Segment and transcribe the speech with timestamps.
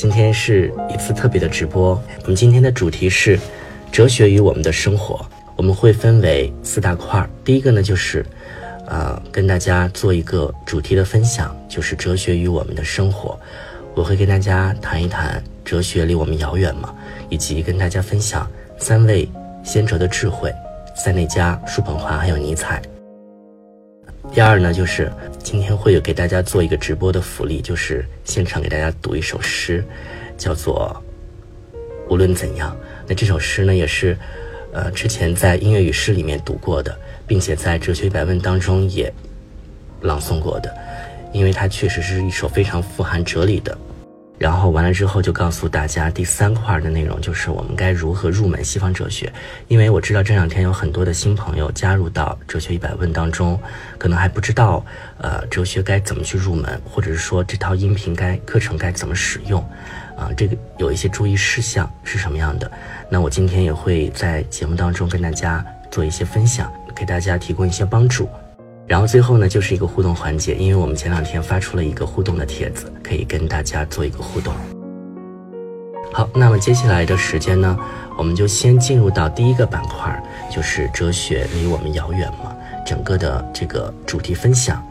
[0.00, 1.90] 今天是一次特别的直播。
[2.22, 3.38] 我们今天的主题是
[3.92, 5.20] 哲学与我们的生活，
[5.56, 7.28] 我们会分为四大块儿。
[7.44, 8.24] 第一个呢，就是
[8.86, 13.38] 呃，跟大家做一个主题的分享，就是哲学与我们的生活。
[13.94, 16.94] 我会跟大家谈一谈哲学离我们遥远吗？
[17.28, 19.28] 以及跟大家分享三位
[19.62, 20.50] 先哲的智慧，
[20.96, 22.80] 塞内加、叔本华还有尼采。
[24.32, 25.12] 第二呢，就是
[25.42, 29.84] 今天会有给大家做一个直播的福利，就是现场给大家读一首诗，
[30.38, 31.02] 叫做
[32.08, 32.70] 《无论怎样》。
[33.08, 34.16] 那这首诗呢，也是，
[34.72, 36.96] 呃，之前在音乐与诗里面读过的，
[37.26, 39.12] 并且在哲学一百问当中也
[40.02, 40.72] 朗诵过的，
[41.32, 43.76] 因为它确实是一首非常富含哲理的。
[44.40, 49.30] 然后完了之后，就告诉大家第三块的内容，就是我们该如何入门西方哲学。
[49.68, 53.60] 因为我知道这两天有很多的新朋友加入到哲学一百问当中，
[53.98, 54.82] 可能还不知道，
[55.18, 59.60] 呃，哲学该怎么去入门，或者是说这套音频该课程该怎么使用，
[60.16, 62.72] 啊，这个有一些注意事项是什么样的？
[63.10, 68.26] 那我今天也会在节目当中跟大家做一些分享，给大家提供一些帮助。
[68.90, 74.52] 然后最后呢，就是一个互动环节，因为我们前两天发出了一个互动的帖子，可以跟大家做一个互动。
[76.12, 77.78] 好，那么接下来的时间呢，
[78.18, 82.52] 我们就先进入到第一个板块，就是哲学离我们遥远吗？
[82.84, 84.84] 整个的这个主题分享，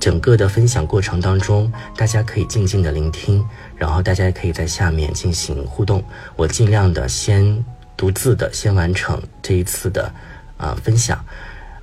[0.00, 6.02] 整个的分享过程当中，大家可以静静的聆听，然后大家也可以在下面进行互动。
[6.34, 7.64] 我尽量的先
[7.96, 10.12] 独自的先完成这一次的
[10.56, 11.24] 啊分享。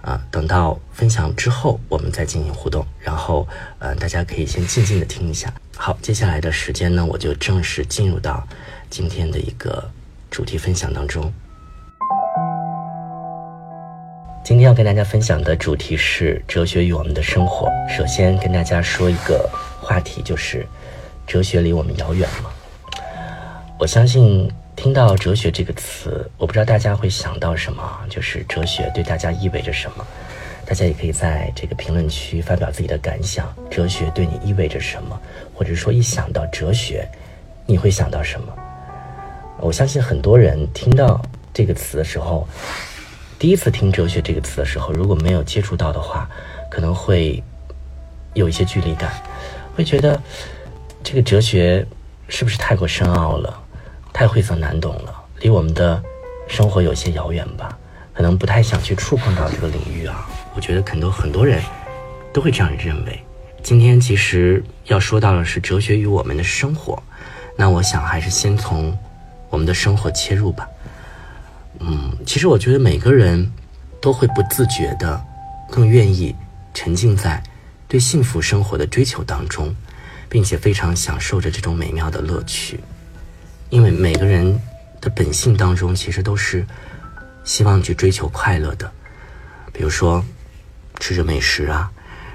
[0.02, 2.86] 啊，等到分享之后，我们再进行互动。
[3.00, 3.48] 然后，
[3.80, 5.54] 呃，大家可以先静静的听一下。
[5.78, 8.46] 好，接下来的时间呢，我就正式进入到
[8.90, 9.90] 今天的一个
[10.30, 11.32] 主题分享当中。
[14.44, 17.70] 今天要跟大家分享的主题是哲学与我们的生活。
[17.88, 19.50] 首先跟大家说一个
[19.80, 20.68] 话题，就是
[21.28, 22.50] 哲学离我们遥远吗？
[23.78, 24.52] 我相信。
[24.82, 30.04] 听到哲学这个词，我不知道大家会想到什么，就是哲学对大家意味着什么。
[30.66, 35.22] 大家也可以在这个评论区发表自己的感想，哲学对你意味着什么，
[35.54, 37.08] 或者说一想到哲学，
[37.68, 38.52] 你会想到什么？
[39.60, 41.22] 我相信很多人听到
[41.54, 42.48] 这个词的时候，
[43.38, 46.28] 第一次听哲学这个词的时候，如果没有接触到的话，
[46.72, 47.44] 可能会
[48.34, 49.14] 有一些距离感，
[49.76, 50.20] 会觉得
[51.04, 51.86] 这个哲学
[52.28, 53.61] 是不是太过深奥了？
[54.22, 56.00] 太晦涩难懂了，离我们的
[56.48, 57.76] 生活有些遥远吧，
[58.14, 60.30] 可能不太想去触碰到这个领域啊。
[60.54, 61.60] 我觉得很多很多人
[62.32, 63.20] 都会这样认为。
[63.64, 67.02] 今天其实要说到的是哲学与我们的生活，
[67.56, 68.96] 那我想还是先从
[69.50, 70.70] 我们的生活切入吧。
[71.80, 73.52] 嗯，其实我觉得每个人
[74.00, 75.20] 都会不自觉的
[75.68, 76.36] 更愿意
[76.76, 77.42] 沉浸在
[77.88, 79.76] 对幸福生活的追求当中，
[80.30, 82.80] 并且非常享受着这种美妙的乐趣。
[83.72, 84.60] 因为每个人
[85.00, 86.68] 的本性当中，其实都是
[87.46, 88.92] 希望去追求快乐的。
[89.72, 90.24] 比如说，
[91.00, 91.90] 吃着美食啊，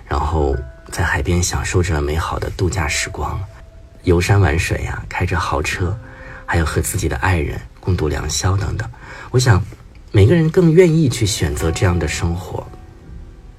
[0.09, 0.57] 然后
[0.91, 3.39] 在海边享受着美好的度假时光，
[4.05, 5.97] 游山玩水呀，开着豪车，
[6.47, 8.91] 还有和自己的爱人共度良宵等等。
[9.31, 9.63] 我想，
[10.13, 12.67] 每个人更愿意去选择这样的生活，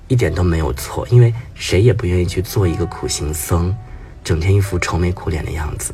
[0.08, 1.08] 一点都没有错。
[1.10, 3.72] 因为谁也不愿意去做一个苦行僧，
[4.24, 5.94] 整天一副愁眉苦脸的样子，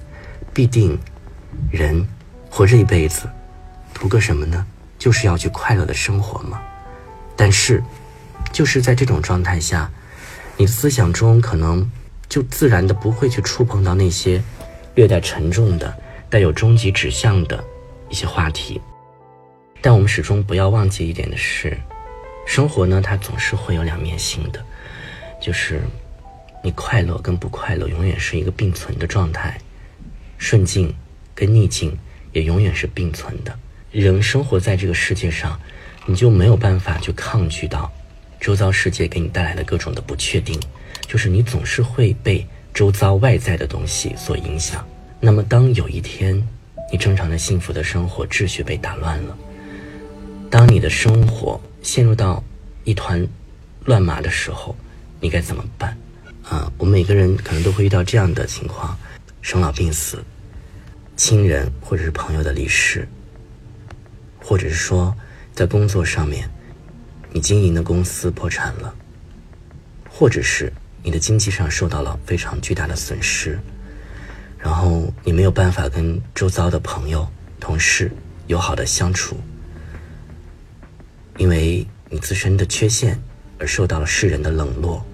[0.53, 0.97] 必定。
[1.71, 2.07] 人
[2.49, 3.27] 活这一辈子，
[3.93, 4.65] 图个什么呢？
[4.99, 6.61] 就是要去快乐的生活嘛。
[7.35, 7.83] 但是，
[8.51, 9.89] 就是在这种状态下，
[10.55, 11.89] 你的思想中可能
[12.29, 14.41] 就自然的不会去触碰到那些
[14.95, 15.93] 略带沉重的、
[16.29, 17.61] 带有终极指向的
[18.09, 18.79] 一些话题。
[19.81, 21.77] 但我们始终不要忘记一点的是，
[22.45, 24.63] 生活呢，它总是会有两面性的，
[25.41, 25.81] 就是
[26.63, 29.59] 你快乐跟不快乐永远是一个并存的状态，
[30.37, 30.93] 顺境。
[31.35, 31.97] 跟逆境
[32.31, 33.57] 也永远是并存的。
[33.91, 35.59] 人生活在这个世界上，
[36.05, 37.91] 你就没有办法去抗拒到
[38.39, 40.59] 周遭世界给你带来的各种的不确定，
[41.07, 44.85] 就是你总是会被周遭外在的东西所影响。
[45.19, 46.35] 那么，当有一天
[46.91, 49.37] 你正常的幸福的生活秩序被打乱了，
[50.49, 52.43] 当你的生活陷入到
[52.83, 53.25] 一团
[53.85, 54.75] 乱麻的时候，
[55.21, 55.97] 你该怎么办？
[56.49, 58.97] 啊，我们每个人可能都会遇到这样的情况：
[59.41, 60.21] 生老病死。
[61.15, 63.07] 亲人或者是朋友的离世，
[64.39, 65.15] 或者是说，
[65.53, 66.49] 在工作上面，
[67.31, 68.93] 你经营的公司破产了，
[70.09, 70.73] 或者是
[71.03, 73.59] 你的经济上受到了非常巨大的损失，
[74.57, 77.27] 然后你没有办法跟周遭的朋友、
[77.59, 78.11] 同事
[78.47, 79.37] 友好的相处，
[81.37, 83.21] 因为你自身的缺陷
[83.59, 85.05] 而受到了世人的冷落。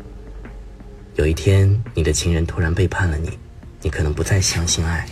[1.15, 3.37] 有一天，你的情人突然背叛了你，
[3.81, 5.05] 你可能不再相信爱。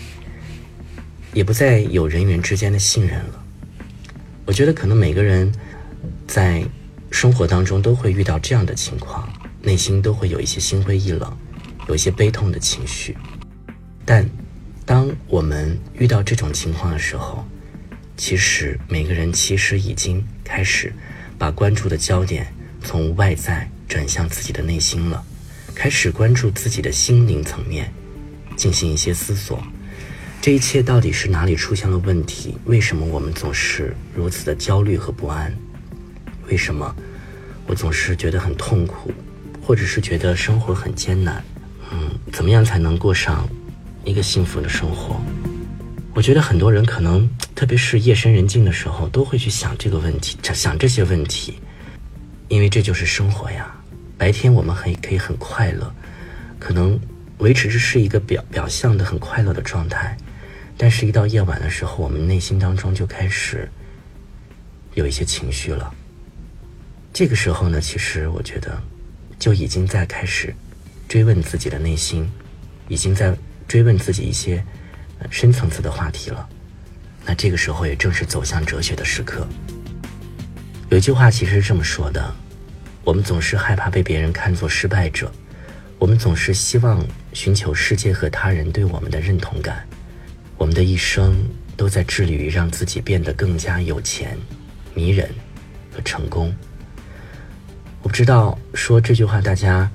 [1.37, 3.43] 也不再有人员之间的信任了。
[4.43, 5.53] 我觉得可能每个人
[6.25, 6.65] 在
[7.11, 9.31] 生活当中都会遇到这样的情况，
[9.61, 11.37] 内心都会有一些心灰意冷，
[11.87, 13.15] 有一些悲痛的情绪。
[14.03, 14.27] 但
[14.83, 17.45] 当我们遇到这种情况的时候，
[18.15, 20.91] 其实每个人其实已经开始
[21.37, 22.51] 把关注的焦点
[22.83, 25.23] 从外在转向自己的内心了，
[25.75, 27.93] 开始关注自己的心灵层面，
[28.55, 29.61] 进行一些思索。
[30.41, 32.57] 这一切到底是哪里出现了问题？
[32.65, 35.53] 为什么我们总是如此的焦虑和不安？
[36.49, 36.95] 为什么
[37.65, 39.11] 我总是觉得很痛苦，
[39.61, 41.43] 或者是觉得生活很艰难？
[41.91, 43.47] 嗯，怎么样才能过上？
[44.05, 45.19] 一个幸福的生活，
[46.13, 51.59] 我觉得很多人可能，特别是夜深人静的时候，都会去想这个问题，想这些问题，
[52.47, 53.69] 因为这就是生活呀。
[54.17, 55.93] 白天我们很可以很快乐，
[56.57, 56.97] 可能
[57.39, 60.15] 维持着是一个表表象的很快乐的状态，
[60.77, 63.67] 但是，一到夜晚的时候，我们内心当中就开始
[64.93, 65.93] 有一些情绪了。
[67.11, 68.81] 这个时候呢，其实我觉得
[69.39, 70.53] 就已经在开始
[71.07, 72.29] 追问自己的内心，
[72.87, 73.35] 已经在。
[73.67, 74.63] 追问自己一些
[75.29, 76.47] 深层次的话题了，
[77.25, 79.45] 那这个时候也正是走向哲学的时刻。
[80.89, 82.33] 有一句话其实是这么说的：
[83.03, 85.29] 我们总是害怕被别人看作失败者，
[85.99, 89.85] 我们总是希望寻求世界和他人对我们的认同感，
[90.57, 91.35] 我们的一生
[91.75, 94.37] 都在致力于让自己变得更加有钱、
[94.93, 95.29] 迷人
[95.93, 96.53] 和成功。
[98.01, 99.89] 我不知道说这句话大家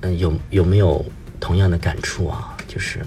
[0.00, 1.04] 嗯有有没有
[1.38, 2.56] 同样的感触啊？
[2.66, 3.00] 就是，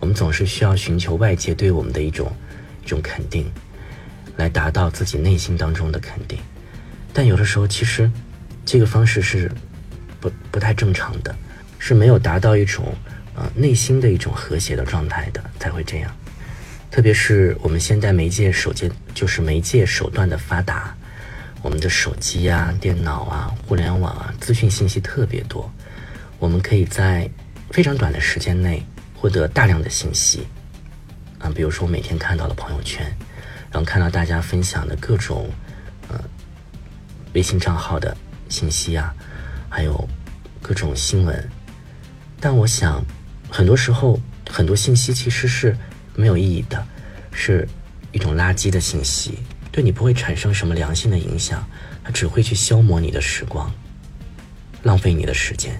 [0.00, 2.32] 我们总是需要寻求外界对我们的一种
[2.84, 3.46] 一种肯定，
[4.36, 6.38] 来达到自己内心当中的肯定。
[7.12, 8.10] 但有的时候，其实
[8.64, 9.50] 这个方式是
[10.18, 11.34] 不不太正常的，
[11.78, 12.92] 是没有达到一种
[13.36, 16.10] 呃内心的一种和谐的状态的，才会这样。
[16.90, 20.96] 特别是我们现在媒介手机就是媒介手段的发达，
[21.62, 25.70] 我们的手机啊、电脑啊、互联网啊，资讯信息特别多，
[26.38, 27.30] 我们可以在。
[27.72, 28.80] 非常短的时间内
[29.12, 30.46] 获得大量的信息，
[31.40, 33.04] 啊，比如说我每天看到了朋友圈，
[33.72, 35.50] 然后看到大家分享的各种，
[36.08, 36.18] 呃，
[37.34, 38.16] 微信账号的
[38.48, 39.12] 信息啊，
[39.68, 40.08] 还有
[40.62, 41.50] 各种新闻。
[42.40, 43.04] 但我想，
[43.56, 44.20] 很多时候
[44.50, 45.74] 很多信息其实是
[46.14, 46.86] 没有意义的，
[47.32, 47.66] 是
[48.12, 49.38] 一种垃圾的信息，
[49.72, 51.66] 对你不会产生什么良性的影响，
[52.04, 53.72] 它只会去消磨你的时光，
[54.82, 55.74] 浪费你的时间。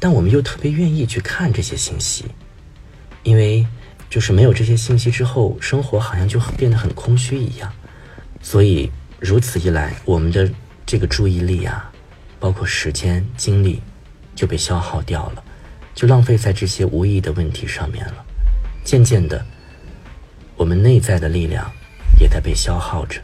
[0.00, 2.24] 但我们又特别愿意去看这些信息，
[3.24, 3.66] 因为
[4.08, 7.70] 就是没有这些信息之后，生活好像就变得很空虚一样。
[8.40, 8.90] 所以
[9.20, 10.50] 如此一来，我们的
[10.86, 11.92] 这个注意力啊，
[12.40, 13.82] 包括时间、精力，
[14.34, 15.44] 就被消耗掉了，
[15.94, 18.24] 就浪费在这些无意义的问题上面了。
[18.84, 19.44] 渐渐的，
[20.56, 21.70] 我们内在的力量
[22.18, 23.20] 也在被消耗着。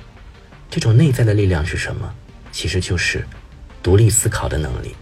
[0.71, 2.15] 这种内在的力量是什么？
[2.53, 3.27] 其实就是
[3.83, 4.95] 独立思考的能力。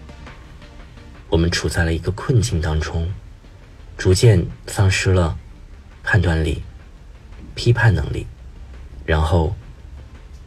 [1.29, 3.11] 我们处在了一个困境当中，
[3.97, 5.37] 逐渐丧失了
[6.03, 6.63] 判断力、
[7.55, 8.27] 批判能力，
[9.05, 9.55] 然后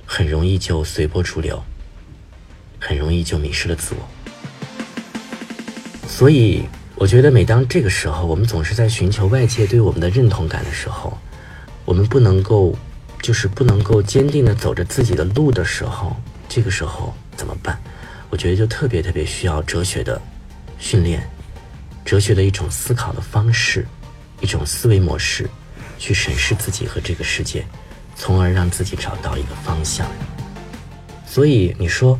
[0.05, 1.63] 很容易就随波逐流，
[2.79, 4.07] 很容易就迷失了自我。
[6.07, 6.65] 所以，
[7.01, 11.17] 我觉得每当这个时候，我们总是在寻求外界对我们的认同感的时候，
[11.83, 12.75] 我们不能够，
[13.23, 16.15] 就是不能够坚定的走着自己的路的时候，
[16.47, 17.75] 这个时候怎么办？
[18.29, 20.21] 我觉得就特别特别需要哲学的。
[20.77, 21.27] 训练
[22.05, 23.87] 哲学的一种思考的方式，
[24.39, 25.49] 一种思维模式，
[25.97, 27.65] 去审视自己和这个世界，
[28.15, 30.05] 从而让自己找到一个方向。
[31.25, 32.19] 所以你说，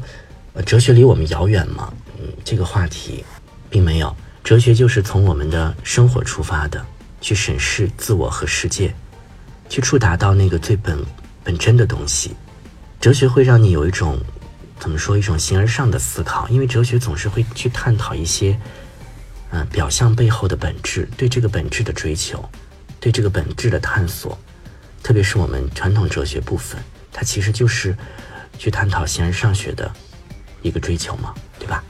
[0.53, 1.93] 呃，哲学离我们遥远吗？
[2.19, 3.23] 嗯，这个话题
[3.69, 4.15] 并没有。
[4.51, 6.85] 哲学就是从我们的生活出发的，
[7.21, 8.93] 去审视自我和世界，
[9.69, 10.99] 去触达到那个最本
[11.41, 12.35] 本真的东西。
[12.99, 14.19] 哲学会让你有一种。
[14.77, 16.49] 怎么说一种形而上的思考？
[16.49, 18.59] 因为哲学总是会去探讨一些，
[19.51, 22.43] 嗯，表象背后的本质，对这个本质的追求，
[22.99, 24.37] 对这个本质的探索。
[25.01, 26.77] 特别是我们传统哲学部分，
[27.13, 27.95] 它其实就是
[28.57, 29.89] 去探讨形而上学的
[30.61, 31.81] 一个追求嘛，对吧？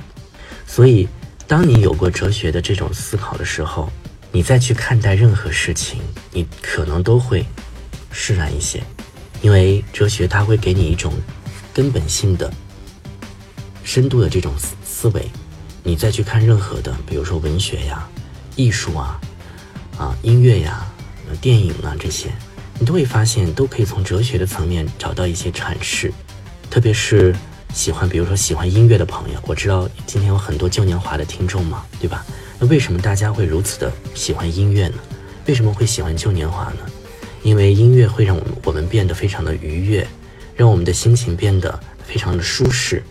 [0.67, 1.07] 所以，
[1.51, 3.91] 当你有过哲学的这种思考的时候，
[4.31, 5.99] 你再去看待任何事情，
[6.31, 7.45] 你可能都会
[8.09, 8.81] 释然一些，
[9.41, 11.13] 因为哲学它会给你一种
[11.73, 12.49] 根本性的。
[13.83, 15.29] 深度的这种思思维，
[15.83, 18.07] 你再去看任何的，比如说文学呀、
[18.55, 19.19] 艺术啊、
[19.97, 20.87] 啊音乐呀、
[21.41, 22.29] 电影啊这些，
[22.79, 26.13] 你都会发现都可以从哲学的层面找到一些阐释。
[26.69, 27.35] 特别是
[27.73, 32.25] 喜欢，比如说喜欢音乐的朋友，我知道今天有很多旧年华的听众嘛，对吧？
[32.59, 34.95] 那为什么大家会如此的喜欢音乐呢？
[35.47, 36.79] 为什么会喜欢旧年华呢？
[37.43, 40.07] 因为音乐会让我们我们变得非常的愉悦，
[40.55, 43.01] 让我们的心情变得非常的舒适。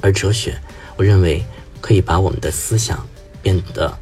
[0.00, 0.56] 而哲学，
[0.96, 1.44] 我认为
[1.80, 3.04] 可以把我们的思想
[3.42, 3.92] 变得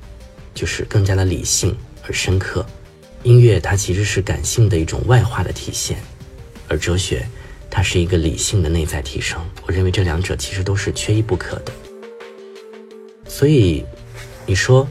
[0.54, 1.74] 就是更加的理性
[2.06, 2.66] 而深刻。
[3.22, 5.96] 音乐它其实是感性的一种外化的体现，
[6.68, 7.26] 而哲学
[7.70, 9.40] 它是一个理性的内在提升。
[9.66, 11.72] 我认为这两者其实都是缺一不可的。
[13.28, 13.84] 所以，
[14.44, 14.86] 你说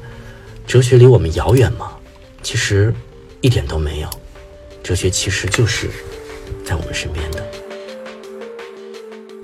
[0.65, 1.91] 哲学离我们遥远吗？
[2.41, 2.93] 其实
[3.41, 4.09] 一点都没有。
[4.81, 5.89] 哲学其实就是
[6.65, 7.45] 在我们身边的。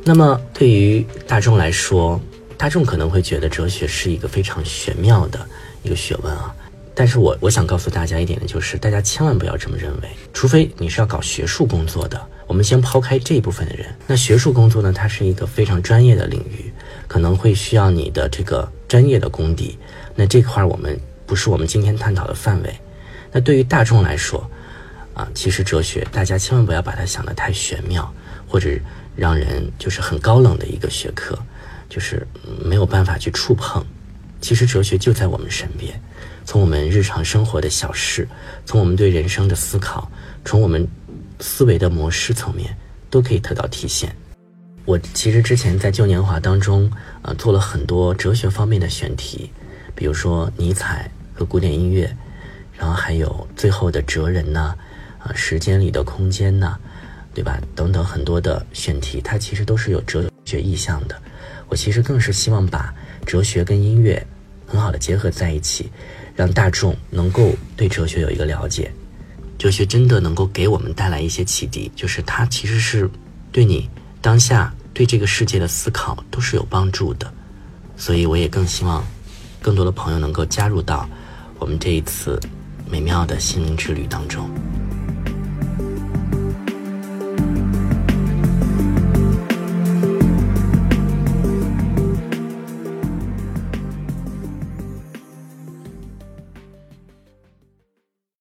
[0.04, 2.20] 那么，对于大众来说，
[2.58, 5.46] 大众可能会觉得哲学是一个非常玄妙的
[5.84, 6.56] 一个学问啊。
[6.96, 10.10] 但是我我想告诉大家一点的就是，大家千万不要这么认为。
[10.32, 13.94] 除非你是要搞学术工作的，我们先抛开这一部分的人。
[14.08, 16.72] 那学术工作呢，它是一个非常专业的领域，
[17.06, 19.78] 可能会需要你的这个专业的功底。
[20.16, 22.74] 那这块我们不是我们今天探讨的范围。
[23.34, 24.50] 那对于大众来说，
[25.14, 28.10] 啊，其实哲学大家千万不要把它想得太玄妙，
[28.48, 28.70] 或者
[29.18, 31.38] 让人就是很高冷的一个学科，
[31.90, 32.26] 就是
[32.64, 33.86] 没有办法去触碰。
[34.40, 36.02] 其实哲学就在我们身边。
[36.46, 38.26] 从我们日常生活的小事，
[38.66, 40.10] 从我们对人生的思考，
[40.46, 40.88] 从我们
[41.40, 42.76] 思维的模式层面，
[43.10, 44.16] 都可以得到体现。
[44.86, 46.92] 我其实之前在旧年华当中，
[47.24, 49.50] 呃，做了很多哲学方面的选题，
[49.96, 52.16] 比如说尼采和古典音乐，
[52.78, 54.76] 然后还有最后的哲人呐，
[55.20, 56.78] 啊，时间里的空间呐，
[57.34, 57.60] 对吧？
[57.76, 61.20] 等等很多的选题，它其实都是有哲学意向的。
[61.68, 62.94] 我其实更是希望把
[63.26, 64.26] 哲学跟音乐
[64.68, 65.92] 很好的结合在一起。
[66.36, 68.92] 让大众能够对哲学有一个了解，
[69.58, 73.10] 哲学真的能够给我们带来一些启迪，就是它其实是
[73.52, 73.90] 对你
[74.22, 77.34] 当下对这个世界的思考都是有帮助的，
[77.96, 79.04] 所以我也更希望
[79.62, 81.10] 更多的朋友能够加入到
[81.58, 82.40] 我们这一次
[82.90, 84.50] 美妙的心灵之旅当中。